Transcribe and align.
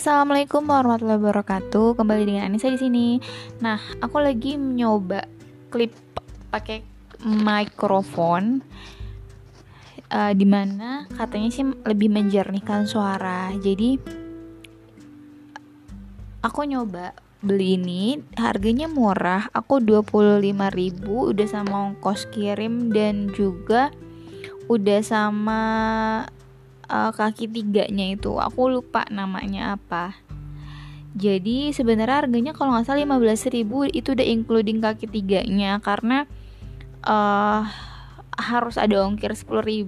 Assalamualaikum 0.00 0.64
warahmatullahi 0.64 1.20
wabarakatuh. 1.20 1.92
Kembali 2.00 2.24
dengan 2.24 2.48
Anissa 2.48 2.72
di 2.72 2.80
sini. 2.80 3.20
Nah, 3.60 3.76
aku 4.00 4.16
lagi 4.16 4.56
nyoba 4.56 5.28
klip 5.68 5.92
pakai 6.48 6.80
mikrofon 7.20 8.64
uh, 10.08 10.32
di 10.32 10.46
mana 10.48 11.04
katanya 11.04 11.52
sih 11.52 11.68
lebih 11.84 12.08
menjernihkan 12.16 12.88
suara. 12.88 13.52
Jadi 13.60 14.00
aku 16.48 16.60
nyoba 16.64 17.12
beli 17.44 17.76
ini 17.76 18.24
harganya 18.40 18.88
murah. 18.88 19.52
Aku 19.52 19.84
25.000 19.84 20.48
udah 21.12 21.44
sama 21.44 21.92
ongkos 21.92 22.24
kirim 22.32 22.88
dan 22.88 23.28
juga 23.36 23.92
udah 24.72 25.04
sama 25.04 25.60
uh, 26.90 27.14
kaki 27.14 27.46
tiganya 27.46 28.10
itu. 28.10 28.34
Aku 28.36 28.66
lupa 28.68 29.06
namanya 29.08 29.78
apa. 29.78 30.18
Jadi 31.14 31.74
sebenarnya 31.74 32.26
harganya 32.26 32.52
kalau 32.54 32.74
nggak 32.74 32.86
salah 32.86 33.02
15.000 33.02 33.66
itu 33.94 34.08
udah 34.14 34.26
including 34.26 34.78
kaki 34.82 35.06
tiganya. 35.06 35.78
Karena 35.78 36.26
uh, 37.06 37.62
harus 38.40 38.80
ada 38.80 39.04
ongkir 39.04 39.36
10.000 39.36 39.84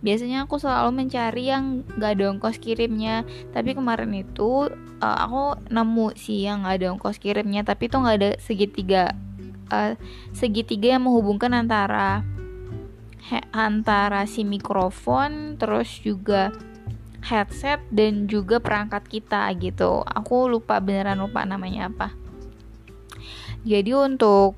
biasanya 0.00 0.48
aku 0.48 0.56
selalu 0.56 1.04
mencari 1.04 1.52
yang 1.52 1.84
gak 2.00 2.18
ada 2.18 2.24
ongkos 2.32 2.56
kirimnya. 2.58 3.26
Tapi 3.52 3.76
kemarin 3.76 4.14
itu 4.14 4.72
uh, 5.02 5.18
aku 5.26 5.58
nemu 5.68 6.08
sih 6.16 6.48
yang 6.48 6.64
gak 6.64 6.82
ada 6.82 6.86
ongkos 6.96 7.18
kirimnya. 7.20 7.62
Tapi 7.66 7.90
itu 7.90 7.96
gak 7.98 8.16
ada 8.18 8.30
segitiga 8.40 9.12
uh, 9.74 9.94
segitiga 10.32 10.96
yang 10.96 11.04
menghubungkan 11.04 11.52
antara 11.52 12.24
antara 13.52 14.24
si 14.24 14.44
mikrofon 14.44 15.60
terus 15.60 16.00
juga 16.00 16.52
headset 17.24 17.82
dan 17.92 18.30
juga 18.30 18.62
perangkat 18.62 19.04
kita 19.08 19.50
gitu. 19.58 20.00
Aku 20.06 20.48
lupa 20.48 20.80
beneran 20.80 21.20
lupa 21.20 21.44
namanya 21.44 21.92
apa. 21.92 22.14
Jadi 23.66 23.92
untuk 23.92 24.56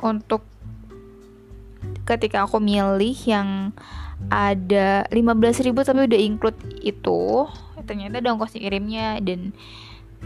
untuk 0.00 0.46
ketika 2.08 2.46
aku 2.46 2.58
milih 2.62 3.16
yang 3.28 3.74
ada 4.28 5.08
15.000 5.08 5.72
tapi 5.72 6.00
udah 6.04 6.20
include 6.20 6.60
itu 6.84 7.48
ternyata 7.88 8.20
ada 8.20 8.36
ongkos 8.36 8.54
kirimnya 8.54 9.16
dan 9.24 9.56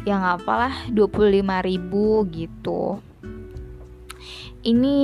yang 0.02 0.26
apalah 0.26 0.74
25.000 0.90 2.34
gitu. 2.34 2.98
Ini 4.64 4.98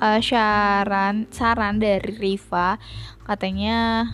uh, 0.00 0.18
saran 0.18 1.28
saran 1.30 1.78
dari 1.78 2.16
Riva 2.16 2.80
katanya 3.28 4.08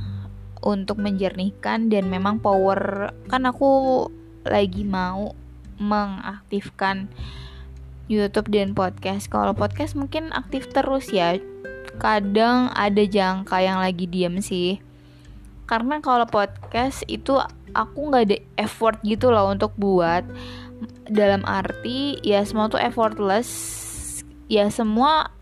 untuk 0.61 0.98
menjernihkan 0.98 1.89
dan 1.89 2.11
memang 2.11 2.42
power 2.42 3.15
kan 3.31 3.47
aku 3.47 4.05
lagi 4.42 4.83
mau 4.83 5.34
mengaktifkan 5.79 7.11
YouTube 8.07 8.55
dan 8.55 8.73
podcast. 8.73 9.27
Kalau 9.27 9.53
podcast 9.53 9.98
mungkin 9.98 10.31
aktif 10.31 10.70
terus 10.70 11.11
ya. 11.11 11.39
Kadang 11.98 12.70
ada 12.77 13.03
jangka 13.03 13.57
yang 13.59 13.83
lagi 13.83 14.07
diem 14.07 14.39
sih. 14.39 14.79
Karena 15.67 15.98
kalau 15.98 16.29
podcast 16.31 17.03
itu 17.11 17.34
aku 17.75 17.98
nggak 18.11 18.25
ada 18.31 18.39
effort 18.62 19.03
gitu 19.03 19.34
loh 19.34 19.51
untuk 19.51 19.75
buat. 19.75 20.23
Dalam 21.11 21.42
arti 21.42 22.23
ya 22.23 22.47
semua 22.47 22.70
tuh 22.70 22.79
effortless. 22.79 23.51
Ya 24.47 24.70
semua 24.70 25.34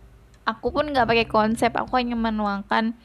aku 0.45 0.73
pun 0.73 0.89
nggak 0.93 1.09
pakai 1.09 1.27
konsep 1.29 1.73
aku 1.77 1.97
hanya 1.97 2.17
menuangkan 2.17 2.97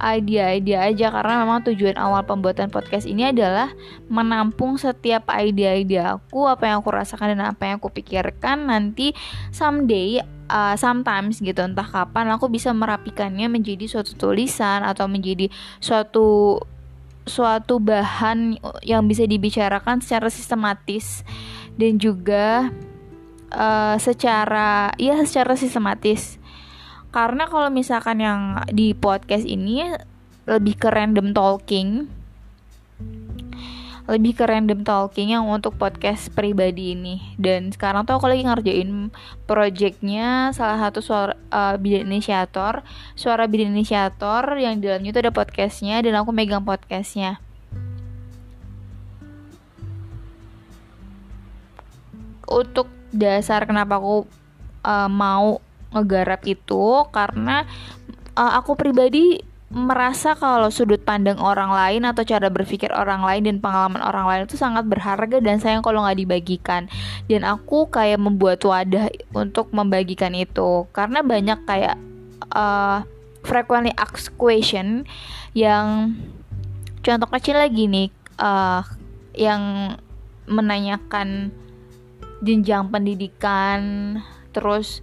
ide-ide 0.00 0.74
aja. 0.80 1.12
Karena 1.12 1.44
memang 1.44 1.60
tujuan 1.68 1.94
awal 2.00 2.24
pembuatan 2.24 2.72
podcast 2.72 3.04
ini 3.04 3.30
adalah 3.30 3.70
menampung 4.08 4.80
setiap 4.80 5.28
ide-ide 5.28 6.00
aku 6.00 6.48
apa 6.48 6.72
yang 6.72 6.80
aku 6.80 6.90
rasakan 6.90 7.36
dan 7.36 7.52
apa 7.52 7.68
yang 7.68 7.76
aku 7.78 7.92
pikirkan. 7.92 8.66
Nanti 8.66 9.12
someday 9.52 10.24
uh, 10.48 10.74
sometimes 10.80 11.38
gitu 11.38 11.60
entah 11.60 11.86
kapan 11.86 12.32
aku 12.32 12.48
bisa 12.48 12.72
merapikannya 12.72 13.46
menjadi 13.52 13.86
suatu 13.86 14.16
tulisan 14.16 14.82
atau 14.82 15.04
menjadi 15.06 15.52
suatu 15.78 16.58
suatu 17.28 17.78
bahan 17.78 18.58
yang 18.82 19.04
bisa 19.04 19.28
dibicarakan 19.28 20.00
secara 20.00 20.32
sistematis. 20.32 21.22
Dan 21.76 21.96
juga 21.96 22.68
uh, 23.52 23.96
secara 24.00 24.92
ya 25.00 25.16
secara 25.22 25.54
sistematis 25.54 26.40
karena 27.10 27.50
kalau 27.50 27.74
misalkan 27.74 28.22
yang 28.22 28.62
di 28.70 28.94
podcast 28.94 29.42
ini 29.42 29.82
lebih 30.46 30.78
ke 30.78 30.88
random 30.90 31.34
talking. 31.34 32.06
Lebih 34.10 34.42
ke 34.42 34.44
random 34.46 34.82
talking 34.82 35.30
yang 35.34 35.46
untuk 35.46 35.78
podcast 35.78 36.34
pribadi 36.34 36.98
ini. 36.98 37.34
Dan 37.38 37.70
sekarang 37.70 38.02
tuh 38.06 38.18
aku 38.18 38.26
lagi 38.26 38.42
ngerjain 38.42 39.14
projectnya 39.46 40.50
salah 40.50 40.82
satu 40.82 40.98
suara 40.98 41.34
uh, 41.54 41.78
bidan 41.78 42.10
inisiator. 42.10 42.82
Suara 43.14 43.46
bidan 43.46 43.70
inisiator 43.74 44.58
yang 44.58 44.82
di 44.82 44.90
dalamnya 44.90 45.14
itu 45.14 45.20
ada 45.22 45.30
podcastnya 45.34 46.02
dan 46.02 46.18
aku 46.18 46.34
megang 46.34 46.66
podcastnya. 46.66 47.38
Untuk 52.50 52.90
dasar 53.14 53.62
kenapa 53.62 54.02
aku 54.02 54.26
uh, 54.82 55.06
mau 55.06 55.62
ngegarap 55.90 56.46
itu 56.46 57.04
karena 57.10 57.66
uh, 58.38 58.52
aku 58.58 58.78
pribadi 58.78 59.42
merasa 59.70 60.34
kalau 60.34 60.66
sudut 60.66 60.98
pandang 61.06 61.38
orang 61.38 61.70
lain 61.70 62.02
atau 62.02 62.26
cara 62.26 62.50
berpikir 62.50 62.90
orang 62.90 63.22
lain 63.22 63.46
dan 63.46 63.56
pengalaman 63.62 64.02
orang 64.02 64.26
lain 64.26 64.42
itu 64.50 64.58
sangat 64.58 64.82
berharga 64.82 65.38
dan 65.38 65.62
sayang 65.62 65.78
kalau 65.78 66.02
nggak 66.02 66.18
dibagikan. 66.18 66.90
Dan 67.30 67.46
aku 67.46 67.86
kayak 67.86 68.18
membuat 68.18 68.66
wadah 68.66 69.06
untuk 69.30 69.70
membagikan 69.70 70.34
itu. 70.34 70.90
Karena 70.90 71.22
banyak 71.22 71.62
kayak 71.70 71.94
uh, 72.50 73.06
frequently 73.46 73.94
asked 73.94 74.34
question 74.34 75.06
yang 75.54 76.18
contoh 77.06 77.30
kecil 77.30 77.62
lagi 77.62 77.86
nih 77.86 78.10
uh, 78.42 78.82
yang 79.38 79.94
menanyakan 80.50 81.54
jenjang 82.42 82.90
pendidikan 82.90 83.80
terus 84.50 84.98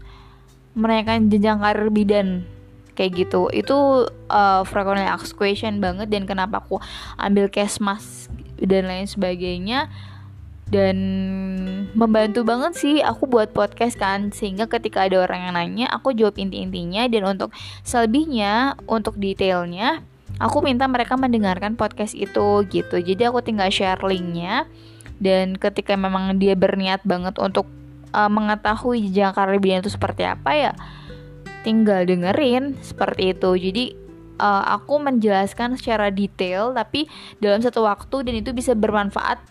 menaikkan 0.78 1.28
jenjang 1.28 1.58
karir 1.58 1.90
bidan. 1.90 2.46
Kayak 2.94 3.28
gitu. 3.28 3.50
Itu 3.50 4.10
uh, 4.30 4.62
frequently 4.66 5.06
asked 5.06 5.38
question 5.38 5.82
banget 5.82 6.10
dan 6.10 6.30
kenapa 6.30 6.62
aku 6.62 6.78
ambil 7.18 7.50
mas 7.82 8.30
dan 8.58 8.86
lain 8.86 9.10
sebagainya. 9.10 9.90
Dan 10.68 10.98
membantu 11.96 12.44
banget 12.44 12.76
sih 12.76 12.96
aku 13.00 13.30
buat 13.30 13.54
podcast 13.54 13.98
kan. 13.98 14.34
Sehingga 14.34 14.66
ketika 14.66 15.06
ada 15.06 15.22
orang 15.26 15.50
yang 15.50 15.54
nanya 15.54 15.88
aku 15.94 16.14
jawab 16.14 16.38
inti-intinya. 16.42 17.06
Dan 17.06 17.26
untuk 17.26 17.54
selebihnya 17.86 18.78
untuk 18.90 19.18
detailnya 19.18 20.02
aku 20.38 20.62
minta 20.66 20.86
mereka 20.86 21.18
mendengarkan 21.18 21.78
podcast 21.78 22.18
itu 22.18 22.66
gitu. 22.70 22.98
Jadi 22.98 23.22
aku 23.30 23.46
tinggal 23.46 23.70
share 23.70 24.02
linknya. 24.02 24.66
Dan 25.18 25.58
ketika 25.58 25.98
memang 25.98 26.38
dia 26.38 26.54
berniat 26.54 27.02
banget 27.06 27.38
untuk 27.42 27.66
uh, 28.14 28.30
mengetahui 28.32 29.08
jenjang 29.10 29.34
karir 29.36 29.60
bidan 29.60 29.82
itu 29.84 29.92
seperti 29.92 30.24
apa 30.28 30.52
ya 30.54 30.74
tinggal 31.68 32.08
dengerin 32.08 32.80
seperti 32.80 33.36
itu. 33.36 33.52
Jadi 33.60 33.86
uh, 34.40 34.64
aku 34.80 35.04
menjelaskan 35.04 35.76
secara 35.76 36.08
detail 36.14 36.72
tapi 36.72 37.12
dalam 37.44 37.60
satu 37.60 37.84
waktu 37.84 38.24
dan 38.24 38.36
itu 38.40 38.56
bisa 38.56 38.72
bermanfaat 38.72 39.42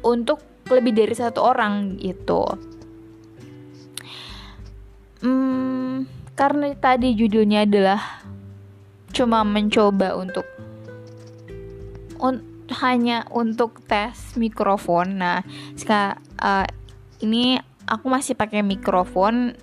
untuk 0.00 0.40
lebih 0.70 0.96
dari 0.96 1.12
satu 1.12 1.44
orang 1.44 2.00
gitu. 2.00 2.46
Hmm, 5.20 6.08
karena 6.32 6.72
tadi 6.80 7.12
judulnya 7.12 7.68
adalah 7.68 8.00
cuma 9.12 9.44
mencoba 9.44 10.16
untuk 10.16 10.46
un 12.16 12.40
hanya 12.80 13.26
untuk 13.34 13.82
tes 13.84 14.38
mikrofon. 14.38 15.18
Nah 15.20 15.42
sekarang 15.76 16.22
uh, 16.40 16.64
ini 17.20 17.60
aku 17.86 18.08
masih 18.08 18.34
pakai 18.36 18.64
mikrofon. 18.64 19.56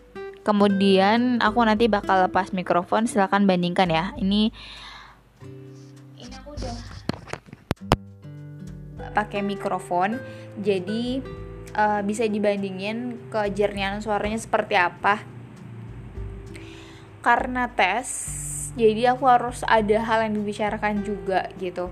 Kemudian 0.45 1.44
aku 1.44 1.59
nanti 1.68 1.92
bakal 1.92 2.31
lepas 2.31 2.56
mikrofon 2.56 3.04
silahkan 3.04 3.44
bandingkan 3.44 3.92
ya. 3.92 4.15
Ini 4.15 4.48
ini 6.15 6.33
aku 6.39 6.56
udah 6.56 6.77
pakai 9.12 9.44
mikrofon 9.44 10.24
jadi 10.62 11.19
uh, 11.75 12.00
bisa 12.06 12.24
dibandingin 12.31 13.27
kejernihan 13.27 14.00
suaranya 14.00 14.39
seperti 14.39 14.80
apa. 14.80 15.19
Karena 17.19 17.68
tes 17.68 18.07
jadi 18.80 19.19
aku 19.19 19.27
harus 19.27 19.68
ada 19.68 20.00
hal 20.00 20.31
yang 20.31 20.39
dibicarakan 20.39 21.03
juga 21.03 21.51
gitu. 21.60 21.92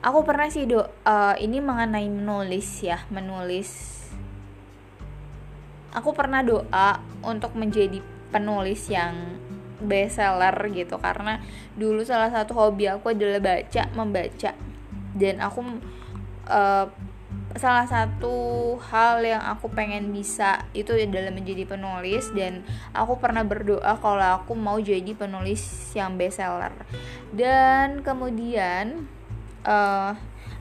Aku 0.00 0.24
pernah 0.24 0.48
sih 0.48 0.64
do 0.64 0.80
uh, 0.80 1.36
ini 1.36 1.60
mengenai 1.60 2.08
menulis 2.08 2.80
ya 2.80 3.04
menulis 3.12 3.99
aku 5.94 6.14
pernah 6.14 6.42
doa 6.42 7.02
untuk 7.26 7.54
menjadi 7.58 7.98
penulis 8.30 8.86
yang 8.86 9.38
bestseller 9.80 10.54
gitu 10.76 11.00
karena 11.00 11.40
dulu 11.74 12.04
salah 12.04 12.28
satu 12.28 12.52
hobi 12.52 12.86
aku 12.86 13.16
adalah 13.16 13.40
baca 13.40 13.82
membaca. 13.96 14.52
Dan 15.10 15.42
aku 15.42 15.60
uh, 16.46 16.86
salah 17.58 17.82
satu 17.88 18.78
hal 18.78 19.26
yang 19.26 19.42
aku 19.42 19.66
pengen 19.74 20.14
bisa 20.14 20.62
itu 20.76 20.94
adalah 20.94 21.34
menjadi 21.34 21.66
penulis. 21.66 22.30
Dan 22.30 22.62
aku 22.94 23.18
pernah 23.18 23.42
berdoa 23.42 23.98
kalau 23.98 24.38
aku 24.38 24.52
mau 24.54 24.78
jadi 24.78 25.16
penulis 25.16 25.90
yang 25.96 26.14
bestseller. 26.14 26.70
Dan 27.34 28.04
kemudian 28.06 29.10
uh, 29.66 30.14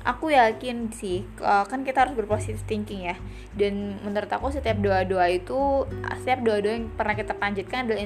aku 0.03 0.31
yakin 0.31 0.91
sih 0.95 1.27
uh, 1.43 1.67
kan 1.67 1.83
kita 1.83 2.07
harus 2.07 2.15
berpositif 2.15 2.63
thinking 2.65 3.07
ya. 3.11 3.15
Dan 3.55 3.99
menurut 4.03 4.29
aku 4.31 4.51
setiap 4.53 4.79
doa-doa 4.79 5.27
itu 5.27 5.85
setiap 6.21 6.43
doa-doa 6.45 6.73
yang 6.75 6.87
pernah 6.93 7.15
kita 7.15 7.33
panjatkan 7.35 7.87
adalah 7.87 8.01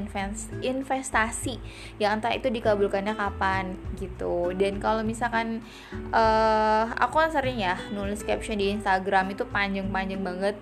investasi. 0.63 1.56
Yang 2.01 2.12
entah 2.13 2.34
itu 2.34 2.48
dikabulkannya 2.50 3.13
kapan 3.13 3.78
gitu. 3.98 4.51
Dan 4.57 4.81
kalau 4.81 5.06
misalkan 5.06 5.62
uh, 6.12 6.90
aku 6.98 7.22
kan 7.22 7.30
sering 7.30 7.62
ya 7.62 7.78
nulis 7.94 8.25
caption 8.25 8.57
di 8.57 8.74
Instagram 8.74 9.34
itu 9.34 9.45
panjang-panjang 9.45 10.22
banget 10.22 10.56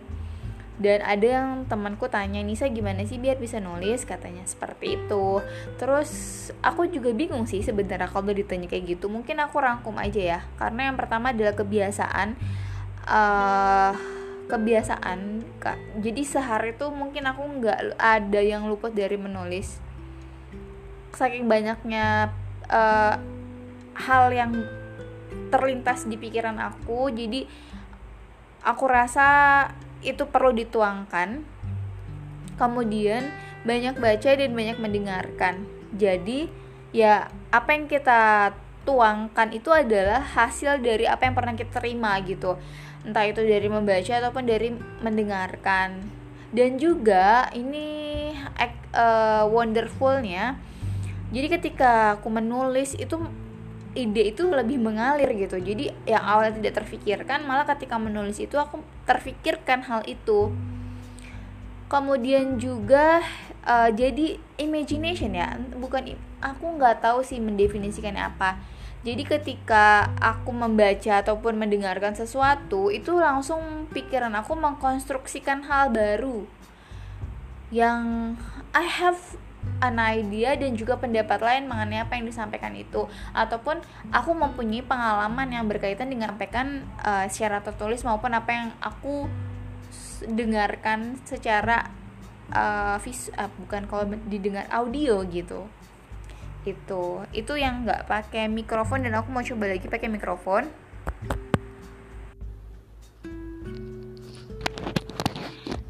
dan 0.81 1.05
ada 1.05 1.27
yang 1.29 1.49
temanku 1.69 2.09
tanya 2.09 2.41
Nisa 2.41 2.65
gimana 2.65 3.05
sih 3.05 3.21
biar 3.21 3.37
bisa 3.37 3.61
nulis? 3.61 4.01
Katanya 4.01 4.41
seperti 4.49 4.97
itu. 4.97 5.37
Terus 5.77 6.09
aku 6.65 6.89
juga 6.89 7.13
bingung 7.13 7.45
sih 7.45 7.61
sebenarnya 7.61 8.09
kalau 8.09 8.33
ditanya 8.33 8.65
kayak 8.65 8.97
gitu. 8.97 9.05
Mungkin 9.05 9.37
aku 9.45 9.61
rangkum 9.61 10.01
aja 10.01 10.17
ya. 10.17 10.39
Karena 10.57 10.89
yang 10.89 10.97
pertama 10.97 11.37
adalah 11.37 11.53
kebiasaan 11.53 12.33
uh, 13.05 13.93
kebiasaan 14.49 15.45
kak. 15.61 16.01
Jadi 16.01 16.21
sehari 16.25 16.73
tuh 16.73 16.89
mungkin 16.89 17.29
aku 17.29 17.45
nggak 17.61 18.01
ada 18.01 18.41
yang 18.41 18.65
luput 18.65 18.97
dari 18.97 19.21
menulis. 19.21 19.77
Saking 21.13 21.45
banyaknya 21.45 22.33
uh, 22.73 23.21
hal 24.01 24.33
yang 24.33 24.57
terlintas 25.53 26.09
di 26.09 26.17
pikiran 26.17 26.57
aku. 26.57 27.13
Jadi 27.13 27.45
aku 28.65 28.85
rasa 28.89 29.29
itu 30.01 30.27
perlu 30.27 30.53
dituangkan. 30.53 31.45
Kemudian 32.57 33.33
banyak 33.65 33.97
baca 33.97 34.29
dan 34.37 34.51
banyak 34.53 34.77
mendengarkan. 34.77 35.65
Jadi 35.97 36.49
ya 36.91 37.31
apa 37.49 37.69
yang 37.73 37.85
kita 37.87 38.51
tuangkan 38.83 39.53
itu 39.53 39.69
adalah 39.69 40.21
hasil 40.21 40.81
dari 40.81 41.05
apa 41.05 41.29
yang 41.29 41.35
pernah 41.37 41.53
kita 41.53 41.81
terima 41.81 42.17
gitu. 42.25 42.57
Entah 43.01 43.25
itu 43.25 43.41
dari 43.41 43.69
membaca 43.69 44.13
ataupun 44.13 44.45
dari 44.45 44.73
mendengarkan. 45.01 46.01
Dan 46.51 46.77
juga 46.77 47.47
ini 47.55 48.29
uh, 48.93 49.47
wonderfulnya. 49.47 50.59
Jadi 51.31 51.47
ketika 51.47 52.19
aku 52.19 52.27
menulis 52.27 52.93
itu 52.99 53.23
ide 53.91 54.31
itu 54.31 54.47
lebih 54.47 54.79
mengalir 54.79 55.27
gitu. 55.35 55.59
Jadi 55.59 55.91
yang 56.07 56.23
awalnya 56.23 56.59
tidak 56.63 56.83
terfikirkan 56.83 57.43
malah 57.43 57.67
ketika 57.67 57.99
menulis 57.99 58.39
itu 58.39 58.55
aku 58.55 58.79
terfikirkan 59.03 59.83
hal 59.83 60.01
itu. 60.07 60.51
Kemudian 61.91 62.55
juga 62.55 63.19
uh, 63.67 63.91
jadi 63.91 64.39
imagination 64.55 65.35
ya 65.35 65.59
bukan 65.75 66.15
aku 66.39 66.79
nggak 66.79 67.03
tahu 67.03 67.19
sih 67.21 67.43
mendefinisikannya 67.43 68.23
apa. 68.31 68.63
Jadi 69.01 69.25
ketika 69.25 70.13
aku 70.21 70.53
membaca 70.53 71.25
ataupun 71.25 71.57
mendengarkan 71.57 72.13
sesuatu 72.13 72.93
itu 72.93 73.17
langsung 73.17 73.89
pikiran 73.89 74.29
aku 74.37 74.53
mengkonstruksikan 74.53 75.65
hal 75.65 75.89
baru 75.89 76.45
yang 77.73 78.37
I 78.77 78.85
have 78.85 79.17
an 79.81 79.97
idea 79.97 80.53
dan 80.57 80.77
juga 80.77 80.97
pendapat 80.97 81.41
lain 81.41 81.65
mengenai 81.65 82.05
apa 82.05 82.17
yang 82.17 82.29
disampaikan 82.29 82.73
itu. 82.77 83.09
Ataupun 83.33 83.81
aku 84.13 84.31
mempunyai 84.33 84.85
pengalaman 84.85 85.49
yang 85.49 85.65
berkaitan 85.65 86.09
dengan 86.09 86.33
sampaikan 86.33 86.85
uh, 87.01 87.25
secara 87.29 87.65
tertulis 87.65 88.05
maupun 88.05 88.33
apa 88.37 88.49
yang 88.53 88.67
aku 88.81 89.25
dengarkan 90.21 91.17
secara 91.25 91.89
uh, 92.53 93.01
vis 93.01 93.33
uh, 93.33 93.49
bukan 93.65 93.89
kalau 93.89 94.05
didengar 94.29 94.69
audio 94.69 95.25
gitu. 95.25 95.65
Itu. 96.61 97.25
Itu 97.33 97.57
yang 97.57 97.85
nggak 97.85 98.05
pakai 98.05 98.45
mikrofon 98.49 99.01
dan 99.01 99.17
aku 99.17 99.33
mau 99.33 99.41
coba 99.41 99.73
lagi 99.73 99.89
pakai 99.89 100.09
mikrofon. 100.09 100.69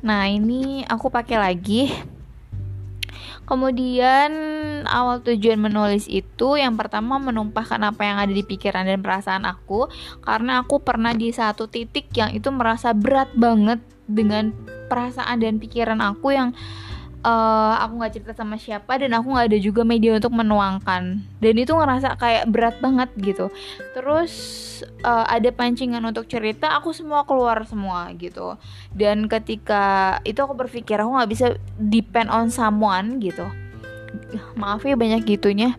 Nah 0.02 0.26
ini 0.26 0.82
aku 0.90 1.14
pakai 1.14 1.38
lagi 1.38 1.94
Kemudian 3.52 4.32
awal 4.88 5.20
tujuan 5.28 5.60
menulis 5.60 6.08
itu 6.08 6.56
yang 6.56 6.80
pertama 6.80 7.20
menumpahkan 7.20 7.84
apa 7.84 8.00
yang 8.08 8.16
ada 8.24 8.32
di 8.32 8.48
pikiran 8.48 8.88
dan 8.88 9.04
perasaan 9.04 9.44
aku. 9.44 9.92
Karena 10.24 10.64
aku 10.64 10.80
pernah 10.80 11.12
di 11.12 11.36
satu 11.36 11.68
titik 11.68 12.08
yang 12.16 12.32
itu 12.32 12.48
merasa 12.48 12.96
berat 12.96 13.28
banget 13.36 13.84
dengan 14.08 14.56
perasaan 14.88 15.44
dan 15.44 15.60
pikiran 15.60 16.00
aku 16.00 16.32
yang 16.32 16.56
uh, 17.22 17.74
aku 17.82 17.94
nggak 18.02 18.14
cerita 18.14 18.34
sama 18.34 18.58
siapa 18.58 18.98
dan 18.98 19.14
aku 19.14 19.34
nggak 19.34 19.48
ada 19.54 19.60
juga 19.62 19.82
media 19.86 20.18
untuk 20.18 20.34
menuangkan. 20.34 21.22
Dan 21.42 21.54
itu 21.58 21.74
ngerasa 21.74 22.18
kayak 22.18 22.50
berat 22.50 22.76
banget 22.82 23.10
gitu. 23.22 23.50
Terus 23.94 24.34
uh, 25.06 25.26
ada 25.30 25.50
pancingan 25.54 26.02
untuk 26.06 26.26
cerita 26.28 26.74
aku 26.78 26.94
semua 26.94 27.26
keluar 27.26 27.64
semua 27.66 28.10
gitu. 28.18 28.58
Dan 28.94 29.30
ketika 29.30 30.18
itu 30.26 30.42
aku 30.42 30.58
berpikir 30.58 30.98
aku 31.02 31.18
nggak 31.18 31.32
bisa 31.32 31.48
depend 31.78 32.30
on 32.34 32.50
someone 32.50 33.22
gitu. 33.22 33.46
Maaf 34.60 34.84
ya 34.84 34.98
banyak 34.98 35.24
gitunya. 35.24 35.78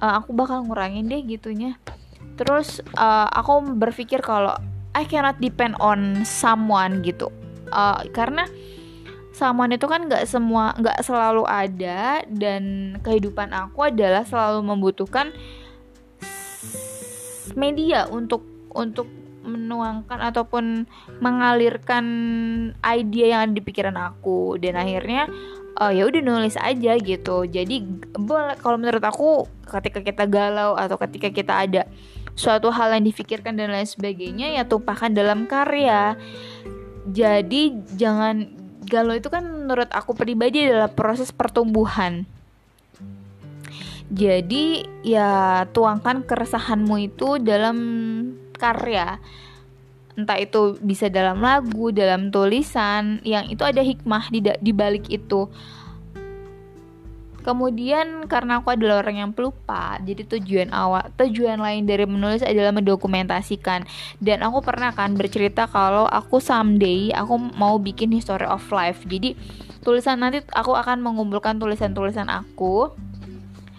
Uh, 0.00 0.20
aku 0.22 0.32
bakal 0.32 0.64
ngurangin 0.64 1.10
deh 1.10 1.20
gitunya. 1.24 1.76
Terus 2.36 2.84
uh, 3.00 3.28
aku 3.32 3.64
berpikir 3.76 4.20
kalau 4.20 4.54
I 4.96 5.04
cannot 5.04 5.40
depend 5.40 5.76
on 5.76 6.24
someone 6.24 7.04
gitu. 7.04 7.28
Uh, 7.68 8.00
karena 8.14 8.46
someone 9.36 9.76
itu 9.76 9.84
kan 9.84 10.08
nggak 10.08 10.24
semua 10.24 10.72
nggak 10.80 11.04
selalu 11.04 11.44
ada 11.44 12.24
dan 12.32 12.96
kehidupan 13.04 13.52
aku 13.52 13.92
adalah 13.92 14.24
selalu 14.24 14.64
membutuhkan 14.64 15.36
media 17.52 18.08
untuk 18.08 18.40
untuk 18.72 19.06
menuangkan 19.46 20.18
ataupun 20.18 20.90
mengalirkan 21.22 22.04
ide 22.82 23.30
yang 23.30 23.46
ada 23.46 23.52
di 23.54 23.62
pikiran 23.62 23.94
aku. 23.94 24.58
Dan 24.58 24.74
akhirnya 24.74 25.30
uh, 25.78 25.94
ya 25.94 26.04
udah 26.04 26.20
nulis 26.20 26.58
aja 26.58 26.98
gitu. 26.98 27.46
Jadi 27.46 27.86
boleh 28.18 28.58
kalau 28.58 28.76
menurut 28.76 29.00
aku 29.00 29.46
ketika 29.70 30.02
kita 30.02 30.24
galau 30.26 30.74
atau 30.74 30.98
ketika 31.06 31.30
kita 31.30 31.54
ada 31.54 31.82
suatu 32.36 32.68
hal 32.68 32.92
yang 32.92 33.06
difikirkan 33.06 33.56
dan 33.56 33.72
lain 33.72 33.88
sebagainya 33.88 34.52
ya 34.60 34.66
tumpahkan 34.66 35.14
dalam 35.14 35.46
karya. 35.46 36.18
Jadi 37.06 37.86
jangan 37.94 38.55
galau 38.86 39.18
itu 39.18 39.28
kan 39.28 39.42
menurut 39.42 39.90
aku 39.90 40.14
pribadi 40.14 40.70
adalah 40.70 40.88
proses 40.88 41.34
pertumbuhan. 41.34 42.24
Jadi 44.06 44.86
ya 45.02 45.66
tuangkan 45.74 46.22
keresahanmu 46.22 46.96
itu 47.10 47.42
dalam 47.42 47.76
karya. 48.54 49.18
Entah 50.16 50.38
itu 50.40 50.78
bisa 50.80 51.12
dalam 51.12 51.42
lagu, 51.44 51.92
dalam 51.92 52.32
tulisan, 52.32 53.20
yang 53.26 53.50
itu 53.52 53.60
ada 53.66 53.82
hikmah 53.84 54.32
di 54.32 54.40
di 54.40 54.72
balik 54.72 55.10
itu. 55.12 55.50
Kemudian 57.46 58.26
karena 58.26 58.58
aku 58.58 58.74
adalah 58.74 59.06
orang 59.06 59.22
yang 59.22 59.30
pelupa, 59.30 60.02
jadi 60.02 60.26
tujuan 60.26 60.74
awal, 60.74 61.06
tujuan 61.14 61.62
lain 61.62 61.86
dari 61.86 62.02
menulis 62.02 62.42
adalah 62.42 62.74
mendokumentasikan. 62.74 63.86
Dan 64.18 64.42
aku 64.42 64.66
pernah 64.66 64.90
kan 64.90 65.14
bercerita 65.14 65.70
kalau 65.70 66.10
aku 66.10 66.42
someday 66.42 67.14
aku 67.14 67.38
mau 67.54 67.78
bikin 67.78 68.10
history 68.10 68.50
of 68.50 68.66
life. 68.74 69.06
Jadi 69.06 69.38
tulisan 69.86 70.18
nanti 70.18 70.42
aku 70.58 70.74
akan 70.74 70.98
mengumpulkan 70.98 71.62
tulisan-tulisan 71.62 72.26
aku 72.26 72.90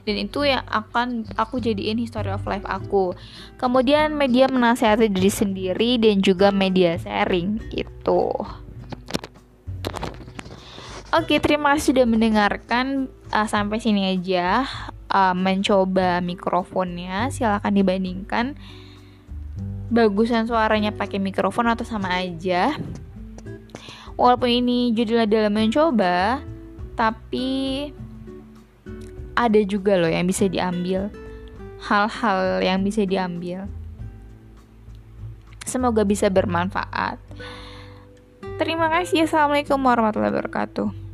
dan 0.08 0.16
itu 0.16 0.48
yang 0.48 0.64
akan 0.72 1.28
aku 1.36 1.60
jadiin 1.60 2.00
history 2.00 2.32
of 2.32 2.48
life 2.48 2.64
aku. 2.64 3.12
Kemudian 3.60 4.16
media 4.16 4.48
menasihati 4.48 5.12
diri 5.12 5.28
sendiri 5.28 6.00
dan 6.00 6.24
juga 6.24 6.56
media 6.56 6.96
sharing 6.96 7.60
itu. 7.76 8.32
Oke, 11.12 11.40
terima 11.44 11.76
kasih 11.76 11.92
sudah 11.92 12.06
mendengarkan 12.08 13.12
uh, 13.32 13.48
sampai 13.48 13.80
sini 13.80 14.14
aja. 14.14 14.68
Uh, 15.08 15.32
mencoba 15.32 16.20
mikrofonnya, 16.20 17.32
silahkan 17.32 17.72
dibandingkan 17.72 18.60
bagusan 19.88 20.44
suaranya 20.48 20.92
pakai 20.92 21.20
mikrofon 21.20 21.72
atau 21.72 21.88
sama 21.88 22.12
aja. 22.12 22.76
Walaupun 24.20 24.50
ini 24.50 24.92
judulnya 24.92 25.30
dalam 25.30 25.54
mencoba, 25.54 26.42
tapi 26.98 27.90
ada 29.38 29.60
juga 29.64 29.96
loh 29.96 30.10
yang 30.10 30.26
bisa 30.26 30.50
diambil. 30.50 31.14
Hal-hal 31.78 32.66
yang 32.66 32.82
bisa 32.82 33.06
diambil. 33.06 33.70
Semoga 35.64 36.02
bisa 36.02 36.28
bermanfaat. 36.34 37.22
Terima 38.58 38.90
kasih. 38.90 39.30
Assalamualaikum 39.30 39.78
warahmatullahi 39.78 40.34
wabarakatuh. 40.34 41.07